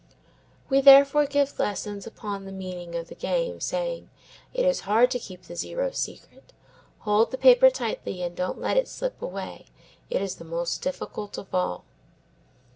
We 0.67 0.81
therefore 0.81 1.27
give 1.27 1.59
lessons 1.59 2.07
upon 2.07 2.45
the 2.45 2.51
meaning 2.51 2.95
of 2.95 3.07
the 3.07 3.13
game, 3.13 3.59
saying, 3.59 4.09
"It 4.51 4.65
is 4.65 4.79
hard 4.89 5.11
to 5.11 5.19
keep 5.19 5.43
the 5.43 5.55
zero 5.55 5.91
secret. 5.91 6.53
Fold 7.05 7.29
the 7.29 7.37
paper 7.37 7.69
tightly 7.69 8.23
and 8.23 8.35
don't 8.35 8.59
let 8.59 8.77
it 8.77 8.87
slip 8.87 9.21
away. 9.21 9.67
It 10.09 10.23
is 10.23 10.37
the 10.37 10.43
most 10.43 10.81
difficult 10.81 11.37
of 11.37 11.53
all." 11.53 11.85